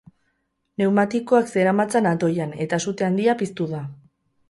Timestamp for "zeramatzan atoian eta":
1.57-2.83